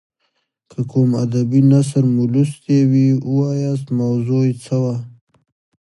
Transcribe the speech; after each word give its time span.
که 0.69 0.79
کوم 0.91 1.09
ادبي 1.23 1.59
نثر 1.71 2.03
مو 2.13 2.23
لوستی 2.33 2.77
وي 2.91 3.07
ووایاست 3.27 3.87
موضوع 3.99 4.41
یې 4.49 4.53
څه 4.63 4.75
وه. 4.83 4.95